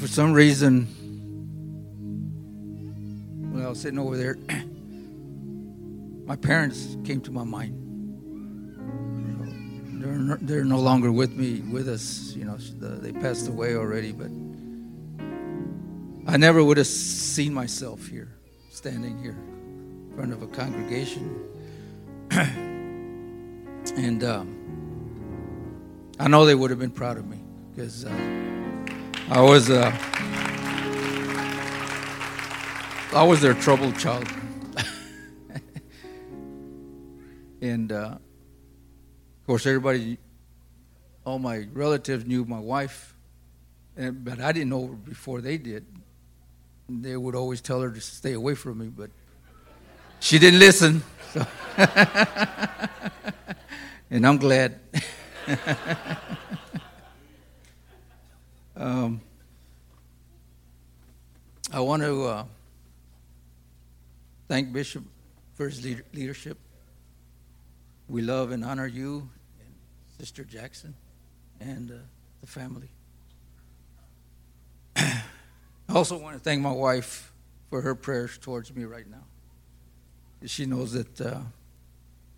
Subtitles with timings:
[0.00, 0.84] For some reason,
[3.50, 4.36] when I was sitting over there,
[6.26, 7.82] my parents came to my mind.
[10.02, 12.34] They're, no, they're no longer with me, with us.
[12.36, 14.28] You know, they passed away already, but
[16.30, 18.36] I never would have seen myself here,
[18.68, 19.38] standing here
[20.10, 21.42] in front of a congregation.
[22.30, 24.52] and um,
[26.20, 27.40] I know they would have been proud of me
[27.74, 28.10] because uh,
[29.28, 29.90] I was uh,
[33.12, 34.24] I was their troubled child,
[37.60, 38.20] and uh, of
[39.44, 40.18] course everybody,
[41.24, 43.16] all my relatives knew my wife,
[43.96, 45.84] and, but I didn't know her before they did.
[46.88, 49.10] They would always tell her to stay away from me, but
[50.20, 51.02] she didn't listen.
[51.32, 51.44] So.
[54.08, 54.78] and I'm glad.
[58.76, 59.20] um,
[61.72, 62.44] I want to uh,
[64.48, 65.04] thank Bishop
[65.54, 66.58] for his leadership.
[68.08, 69.74] We love and honor you and
[70.18, 70.94] Sister Jackson
[71.60, 71.94] and uh,
[72.40, 72.88] the family.
[74.96, 75.22] I
[75.88, 77.32] also want to thank my wife
[77.70, 79.24] for her prayers towards me right now.
[80.44, 81.40] She knows that uh,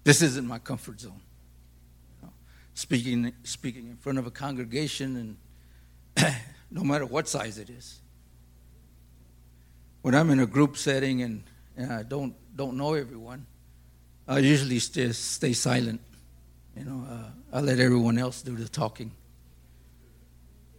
[0.04, 1.20] this isn't my comfort zone.
[2.16, 2.32] You know,
[2.74, 5.36] speaking, speaking in front of a congregation, and
[6.70, 8.00] no matter what size it is.
[10.02, 11.42] When I'm in a group setting and,
[11.76, 13.46] and I don't, don't know everyone,
[14.26, 16.00] I usually just stay silent.
[16.76, 19.10] You know, uh, I let everyone else do the talking.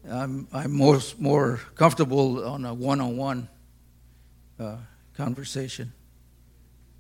[0.09, 3.49] I'm, I'm most, more comfortable on a one on one
[5.13, 5.91] conversation.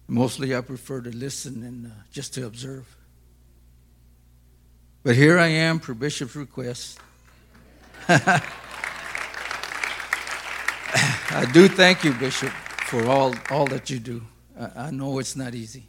[0.07, 2.97] Mostly I prefer to listen and uh, just to observe.
[5.03, 6.99] But here I am per Bishop's request.
[8.11, 8.41] I
[11.53, 12.49] do thank you, Bishop,
[12.87, 14.23] for all, all that you do.
[14.59, 15.83] I, I know it's not easy.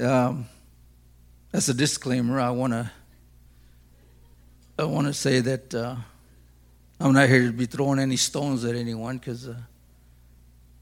[0.00, 0.46] Um,
[1.52, 2.88] as a disclaimer, I want to
[4.78, 5.96] I want to say that uh,
[7.00, 9.56] I'm not here to be throwing any stones at anyone because uh,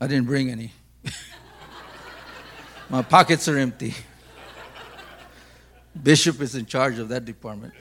[0.03, 0.71] I didn't bring any.
[2.91, 3.95] My pockets are empty.
[6.01, 7.73] Bishop is in charge of that department.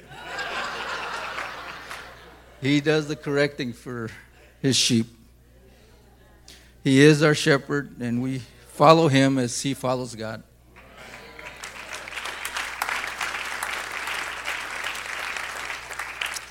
[2.61, 4.09] He does the correcting for
[4.61, 5.07] his sheep.
[6.83, 10.43] He is our shepherd, and we follow him as he follows God.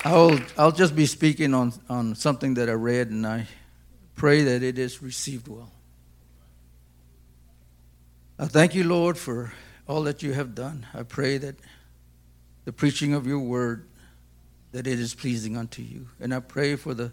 [0.05, 3.47] I'll, I'll just be speaking on, on something that I read, and I
[4.15, 5.71] pray that it is received well.
[8.39, 9.51] I thank you, Lord, for
[9.87, 10.85] all that you have done.
[10.93, 11.55] I pray that
[12.63, 13.87] the preaching of your word,
[14.77, 16.07] that it is pleasing unto you.
[16.19, 17.11] And I pray for the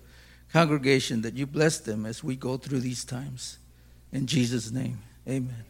[0.52, 3.56] congregation that you bless them as we go through these times.
[4.12, 5.64] In Jesus' name, amen.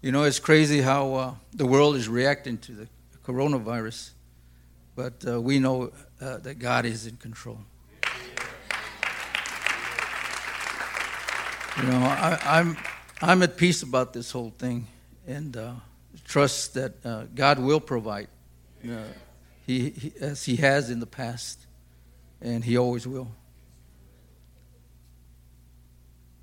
[0.00, 2.88] You know, it's crazy how uh, the world is reacting to the
[3.26, 4.10] coronavirus,
[4.94, 7.58] but uh, we know uh, that God is in control.
[11.76, 12.76] You know, I, I'm
[13.20, 14.86] I'm at peace about this whole thing
[15.26, 15.72] and uh,
[16.24, 18.28] trust that uh, God will provide.
[19.66, 21.66] He, he, as He has in the past,
[22.40, 23.28] and He always will.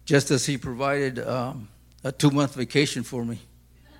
[0.05, 1.69] Just as He provided um,
[2.03, 3.39] a two month vacation for me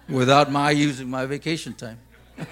[0.08, 2.00] without my using my vacation time.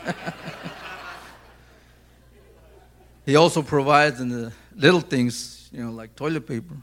[3.25, 6.75] he also provides in the little things, you know, like toilet paper.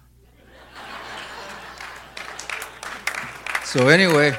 [3.64, 4.36] So anyway,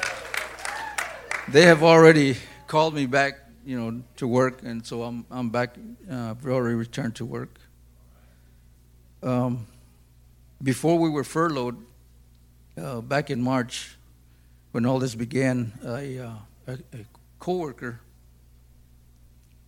[1.48, 3.34] they have already called me back,
[3.66, 5.76] you know, to work, and so I'm I'm back.
[6.10, 7.58] Uh, I've already returned to work.
[9.22, 9.66] Um,
[10.62, 11.76] before we were furloughed,
[12.80, 13.96] uh, back in March,
[14.70, 16.32] when all this began, a, uh,
[16.68, 17.04] a, a
[17.40, 18.00] coworker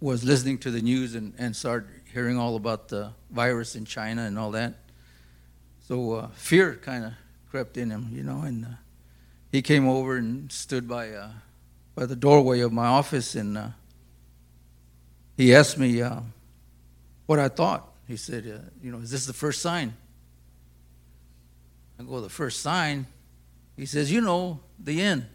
[0.01, 4.23] was listening to the news and, and started hearing all about the virus in China
[4.23, 4.75] and all that.
[5.89, 7.13] So uh, fear kind of
[7.51, 8.69] crept in him, you know, and uh,
[9.51, 11.31] he came over and stood by uh,
[11.95, 13.69] by the doorway of my office, and uh,
[15.39, 16.21] he asked me uh,
[17.25, 17.89] what I thought.
[18.07, 19.95] He said, uh, "You know, is this the first sign?"
[21.99, 23.07] I go, "The first sign."
[23.77, 25.27] He says, "You know, the end."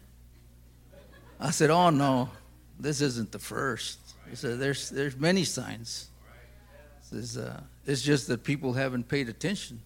[1.40, 2.30] I said, "Oh no,
[2.78, 3.98] this isn't the first."
[4.30, 6.10] He said, "There's there's many signs."
[7.10, 9.80] Says, uh, it's just that people haven't paid attention.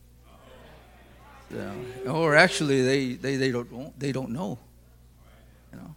[1.53, 1.73] Yeah.
[2.07, 4.59] Or actually, they, they, they, don't, they don't know.
[5.73, 5.95] You know.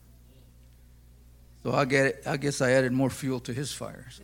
[1.63, 4.08] So I, get I guess I added more fuel to his fire.
[4.10, 4.24] So.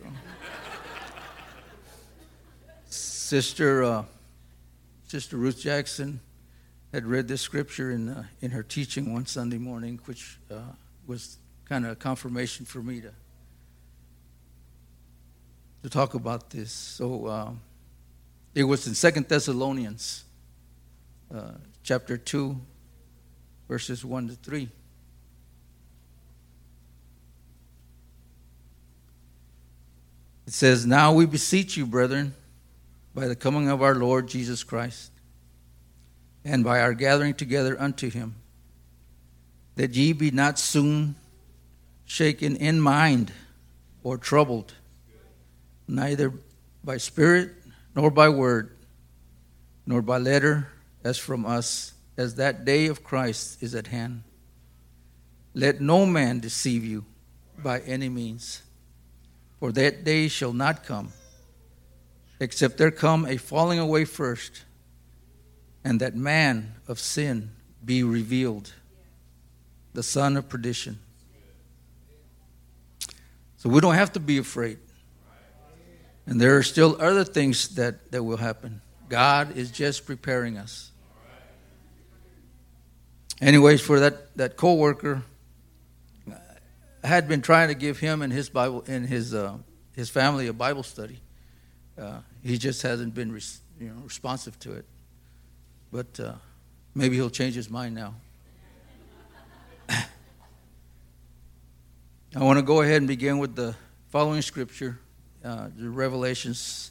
[2.88, 4.04] Sister uh,
[5.06, 6.20] Sister Ruth Jackson
[6.92, 10.60] had read this scripture in uh, in her teaching one Sunday morning, which uh,
[11.06, 13.12] was kind of a confirmation for me to
[15.82, 16.72] to talk about this.
[16.72, 17.60] So um,
[18.54, 20.24] it was in Second Thessalonians,
[21.32, 21.52] uh,
[21.84, 22.60] chapter two,
[23.68, 24.70] verses one to three.
[30.48, 32.34] It says, Now we beseech you, brethren,
[33.14, 35.12] by the coming of our Lord Jesus Christ,
[36.42, 38.34] and by our gathering together unto him,
[39.76, 41.16] that ye be not soon
[42.06, 43.30] shaken in mind
[44.02, 44.72] or troubled,
[45.86, 46.32] neither
[46.82, 47.50] by spirit
[47.94, 48.74] nor by word,
[49.84, 50.68] nor by letter
[51.04, 54.22] as from us, as that day of Christ is at hand.
[55.52, 57.04] Let no man deceive you
[57.62, 58.62] by any means
[59.58, 61.12] for that day shall not come,
[62.40, 64.64] except there come a falling away first,
[65.84, 67.50] and that man of sin
[67.84, 68.72] be revealed,
[69.94, 70.98] the son of perdition.
[73.56, 74.78] So we don't have to be afraid.
[76.26, 78.82] And there are still other things that, that will happen.
[79.08, 80.90] God is just preparing us.
[83.40, 85.22] Anyways, for that, that co worker,
[87.08, 89.56] had been trying to give him and his Bible and his uh,
[89.96, 91.18] his family a Bible study.
[91.98, 93.30] Uh, he just hasn't been
[93.80, 94.84] you know responsive to it,
[95.90, 96.34] but uh,
[96.94, 98.14] maybe he'll change his mind now.
[99.88, 100.04] I
[102.36, 103.74] want to go ahead and begin with the
[104.10, 104.98] following scripture,
[105.42, 106.90] uh, Revelations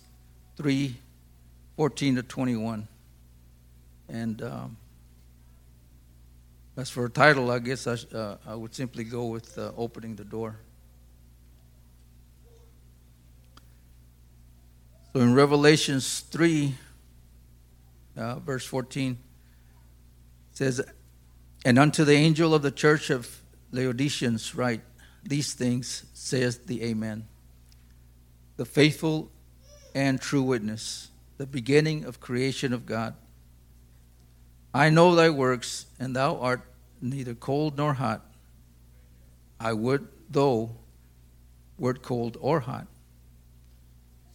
[0.57, 0.95] three,
[1.75, 2.87] fourteen to twenty-one,
[4.09, 4.41] and.
[4.41, 4.77] Um,
[6.77, 10.15] as for a title, I guess I, uh, I would simply go with uh, opening
[10.15, 10.59] the door.
[15.11, 16.75] So in Revelations 3,
[18.15, 19.17] uh, verse 14,
[20.51, 20.79] says,
[21.65, 23.41] And unto the angel of the church of
[23.71, 24.81] Laodiceans write,
[25.23, 27.27] These things saith the Amen,
[28.57, 29.31] the faithful
[29.95, 33.15] and true witness, the beginning of creation of God.
[34.73, 36.61] I know thy works, and thou art
[37.01, 38.25] neither cold nor hot.
[39.59, 40.71] I would, though,
[41.77, 42.87] wert cold or hot.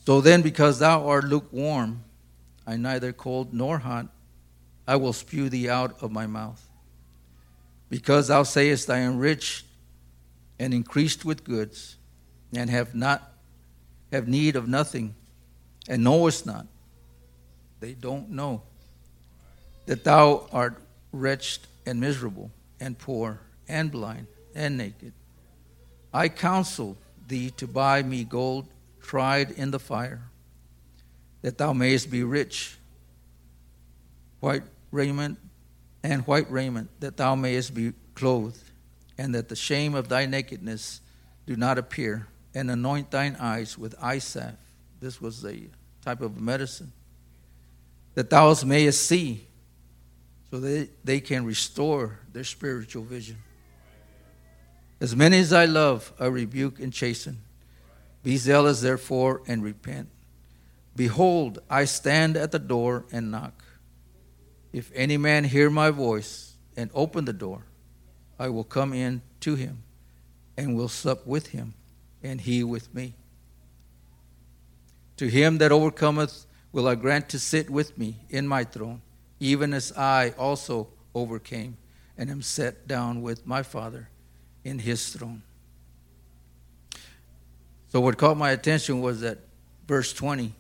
[0.05, 2.03] So then, because thou art lukewarm,
[2.67, 4.09] I neither cold nor hot,
[4.87, 6.69] I will spew thee out of my mouth.
[7.89, 9.65] Because thou sayest, I am rich
[10.59, 11.97] and increased with goods,
[12.55, 13.33] and have not
[14.11, 15.15] have need of nothing,
[15.89, 16.67] and knowest not.
[17.81, 18.63] They don't know
[19.93, 22.51] that thou art wretched and miserable
[22.81, 25.13] and poor and blind and naked.
[26.15, 26.97] I counsel
[27.29, 28.69] thee to buy me gold
[29.03, 30.23] tried in the fire,
[31.43, 32.79] that thou mayest be rich,
[34.41, 34.63] white
[34.93, 35.39] raiment
[36.03, 38.65] and white raiment, that thou mayest be clothed,
[39.19, 41.03] and that the shame of thy nakedness
[41.45, 44.57] do not appear, and anoint thine eyes with eye salve.
[45.01, 45.69] This was a
[46.03, 46.93] type of medicine.
[48.15, 49.49] That thou mayest see
[50.53, 53.39] so they, they can restore their spiritual vision.
[55.01, 57.39] As many as I love, I rebuke and chasten.
[58.23, 60.11] Be zealous, therefore, and repent.
[60.95, 63.65] Behold, I stand at the door and knock.
[64.75, 67.65] If any man hear my voice and open the door,
[68.39, 69.85] I will come in to him
[70.59, 71.73] and will sup with him,
[72.23, 73.15] and he with me.
[75.17, 79.01] To him that overcometh will I grant to sit with me in my throne
[79.43, 81.77] even as I also overcame
[82.17, 84.09] and am set down with my Father
[84.63, 85.43] in his throne.
[87.89, 89.39] So, what caught my attention was that
[89.89, 90.55] verse 20.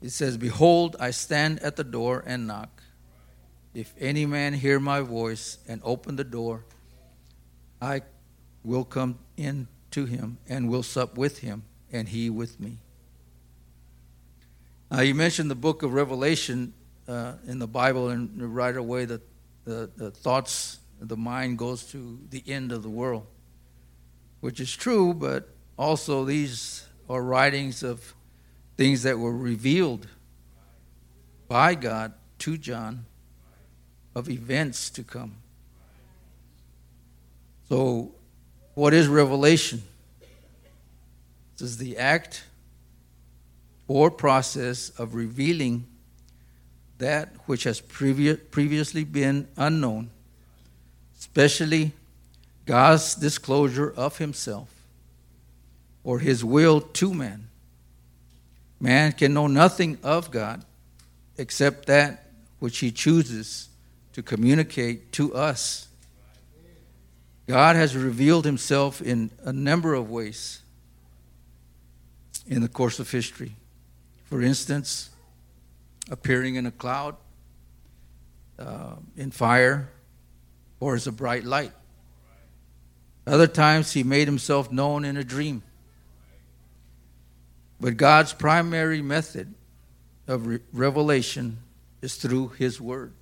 [0.00, 2.82] It says, Behold, I stand at the door and knock.
[3.74, 6.64] If any man hear my voice and open the door,
[7.82, 8.00] I
[8.64, 12.78] will come in to him and will sup with him, and he with me.
[14.90, 16.72] Now, you mentioned the book of Revelation
[17.08, 19.20] uh, in the Bible, and right away the,
[19.64, 23.26] the, the thoughts, the mind goes to the end of the world,
[24.40, 25.48] which is true, but
[25.78, 28.14] also these are writings of
[28.76, 30.06] things that were revealed
[31.48, 33.06] by God to John
[34.14, 35.36] of events to come.
[37.68, 38.12] So,
[38.74, 39.82] what is revelation?
[41.56, 42.44] This is the act
[43.88, 45.86] or process of revealing
[46.98, 50.10] that which has previ- previously been unknown,
[51.18, 51.92] especially
[52.66, 54.68] God's disclosure of himself
[56.04, 57.48] or his will to man.
[58.80, 60.64] Man can know nothing of God
[61.36, 62.24] except that
[62.58, 63.68] which he chooses
[64.12, 65.86] to communicate to us.
[67.46, 70.60] God has revealed himself in a number of ways
[72.46, 73.52] in the course of history.
[74.24, 75.10] For instance,
[76.10, 77.16] appearing in a cloud,
[78.58, 79.90] uh, in fire,
[80.80, 81.72] or as a bright light.
[83.26, 85.62] Other times, he made himself known in a dream.
[87.80, 89.54] But God's primary method
[90.26, 91.58] of re- revelation
[92.02, 93.12] is through his word.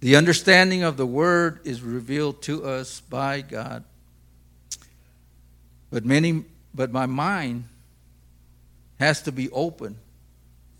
[0.00, 3.84] The understanding of the word is revealed to us by God.
[5.90, 6.44] But many
[6.74, 7.64] but my mind
[8.98, 9.98] has to be open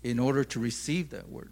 [0.03, 1.51] in order to receive that word.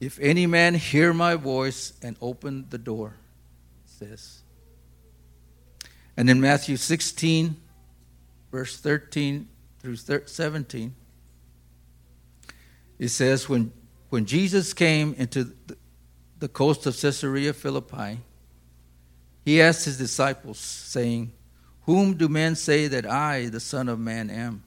[0.00, 3.14] If any man hear my voice and open the door,
[3.86, 4.42] says.
[6.16, 7.56] And in Matthew 16,
[8.50, 9.48] verse 13
[9.80, 10.94] through 17,
[12.98, 13.72] it says, When,
[14.10, 15.54] when Jesus came into
[16.38, 18.18] the coast of Caesarea Philippi,
[19.44, 21.32] he asked his disciples, saying,
[21.84, 24.62] Whom do men say that I, the Son of Man, am?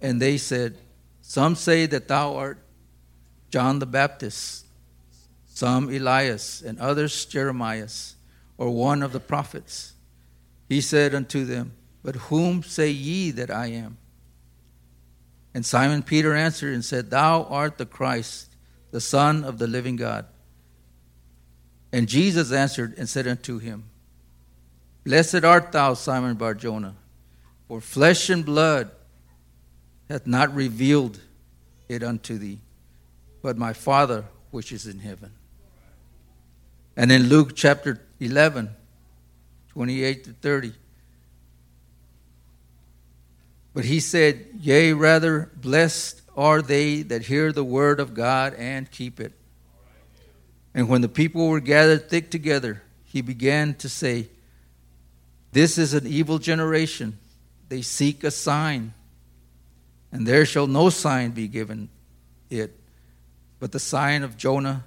[0.00, 0.78] And they said,
[1.20, 2.58] Some say that thou art
[3.50, 4.66] John the Baptist,
[5.46, 7.88] some Elias, and others Jeremiah,
[8.58, 9.94] or one of the prophets.
[10.68, 11.72] He said unto them,
[12.02, 13.98] But whom say ye that I am?
[15.54, 18.50] And Simon Peter answered and said, Thou art the Christ,
[18.90, 20.26] the Son of the living God.
[21.92, 23.84] And Jesus answered and said unto him,
[25.04, 26.94] Blessed art thou, Simon Barjona,
[27.68, 28.90] for flesh and blood
[30.08, 31.20] hath not revealed
[31.88, 32.60] it unto thee,
[33.42, 35.32] but my Father which is in heaven.
[36.96, 38.70] And in Luke chapter 11,
[39.68, 40.72] 28 to 30,
[43.74, 48.88] but he said, Yea, rather, blessed are they that hear the word of God and
[48.90, 49.32] keep it.
[50.72, 54.28] And when the people were gathered thick together, he began to say,
[55.54, 57.16] This is an evil generation.
[57.68, 58.92] They seek a sign,
[60.10, 61.88] and there shall no sign be given
[62.50, 62.78] it
[63.60, 64.84] but the sign of Jonah,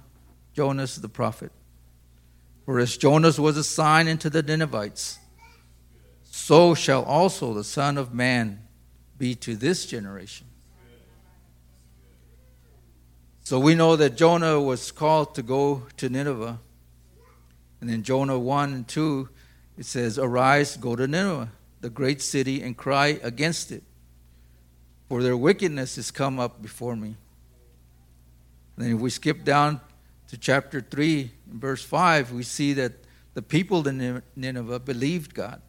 [0.52, 1.50] Jonas the prophet.
[2.64, 5.18] For as Jonas was a sign unto the Ninevites,
[6.22, 8.60] so shall also the Son of Man
[9.16, 10.46] be to this generation.
[13.42, 16.60] So we know that Jonah was called to go to Nineveh.
[17.80, 19.28] And in Jonah 1 and 2,
[19.78, 23.84] it says, Arise, go to Nineveh, the great city, and cry against it,
[25.08, 27.16] for their wickedness is come up before me.
[28.76, 29.80] Then if we skip down
[30.28, 32.92] to chapter 3, verse 5, we see that
[33.34, 35.62] the people of Nineveh believed God.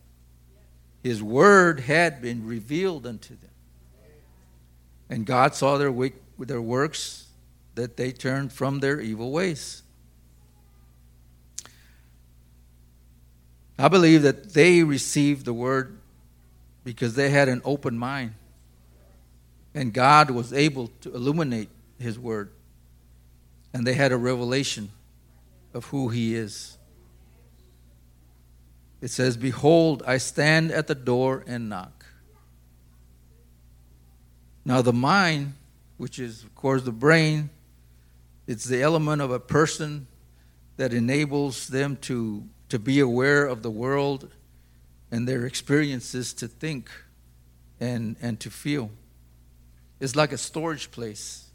[1.04, 3.52] His word had been revealed unto them.
[5.10, 5.94] And God saw their,
[6.40, 7.28] their works,
[7.76, 9.84] that they turned from their evil ways.
[13.80, 15.98] I believe that they received the word
[16.84, 18.34] because they had an open mind.
[19.74, 22.52] And God was able to illuminate his word
[23.74, 24.90] and they had a revelation
[25.74, 26.78] of who he is.
[29.02, 32.06] It says, Behold, I stand at the door and knock.
[34.66, 35.54] Now, the mind,
[35.98, 37.50] which is, of course, the brain,
[38.46, 40.08] it's the element of a person
[40.78, 44.32] that enables them to, to be aware of the world
[45.12, 46.90] and their experiences to think
[47.80, 48.92] and, and to feel.
[50.00, 51.50] It's like a storage place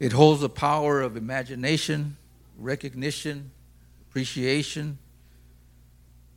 [0.00, 2.16] it holds the power of imagination,
[2.56, 3.50] recognition,
[4.08, 4.98] appreciation,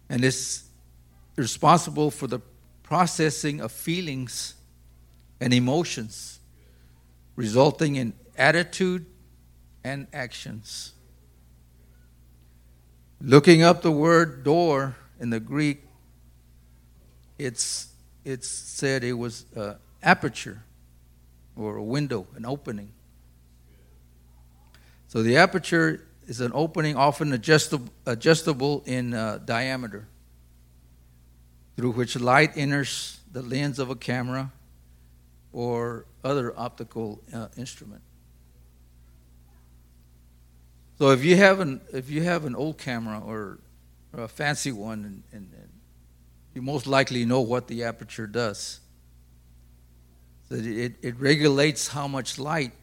[0.09, 0.65] and is
[1.37, 2.39] responsible for the
[2.83, 4.55] processing of feelings
[5.39, 6.39] and emotions,
[7.37, 9.05] resulting in attitude
[9.81, 10.91] and actions.
[13.25, 15.81] Looking up the word door in the Greek,
[17.39, 17.87] it's,
[18.25, 20.61] it's said it was an aperture
[21.55, 22.91] or a window, an opening.
[25.07, 30.05] So the aperture is an opening often adjustable, adjustable in uh, diameter
[31.77, 34.51] through which light enters the lens of a camera
[35.53, 38.01] or other optical uh, instrument.
[40.99, 43.59] So if you have an if you have an old camera or,
[44.13, 45.69] or a fancy one, and, and, and,
[46.53, 48.79] you most likely know what the aperture does.
[50.49, 52.73] So it, it regulates how much light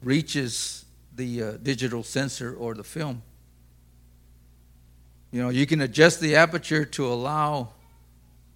[0.00, 3.22] reaches the uh, digital sensor or the film.
[5.32, 7.70] You know, you can adjust the aperture to allow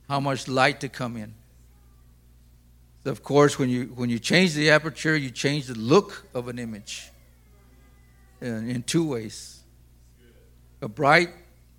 [0.09, 1.35] how much light to come in.
[3.03, 6.47] So of course, when you when you change the aperture, you change the look of
[6.47, 7.11] an image
[8.41, 9.61] in, two ways:
[10.81, 11.31] a bright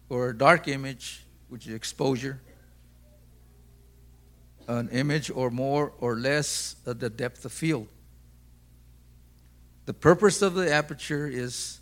[0.10, 2.40] or a dark image, which is exposure,
[4.68, 7.88] an image or more or less of the depth of field.
[9.86, 11.80] The purpose of the aperture is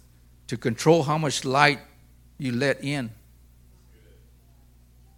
[0.47, 1.79] to control how much light
[2.37, 3.11] you let in.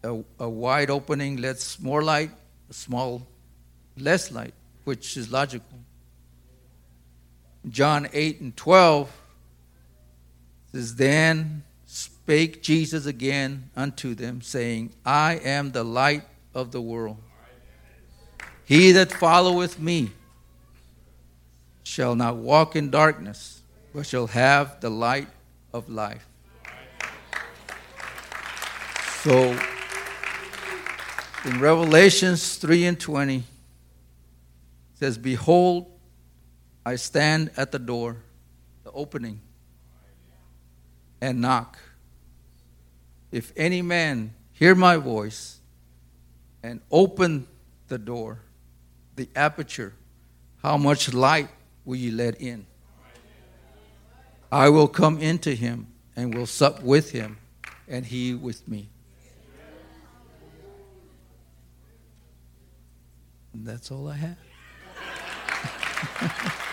[0.03, 2.31] A, a wide opening lets more light,
[2.69, 3.27] a small,
[3.97, 4.53] less light,
[4.83, 5.79] which is logical.
[7.69, 9.20] John 8 and 12
[10.71, 16.23] says, Then spake Jesus again unto them, saying, I am the light
[16.53, 17.17] of the world.
[18.65, 20.11] He that followeth me
[21.83, 23.61] shall not walk in darkness,
[23.93, 25.27] but shall have the light
[25.73, 26.25] of life.
[29.23, 29.59] So,
[31.45, 33.43] in Revelations 3 and 20, it
[34.95, 35.91] says, Behold,
[36.85, 38.17] I stand at the door,
[38.83, 39.41] the opening,
[41.21, 41.77] and knock.
[43.31, 45.59] If any man hear my voice
[46.63, 47.47] and open
[47.87, 48.39] the door,
[49.15, 49.93] the aperture,
[50.61, 51.49] how much light
[51.85, 52.65] will you let in?
[54.51, 57.37] I will come into him and will sup with him,
[57.87, 58.89] and he with me.
[63.53, 64.37] And that's all I have.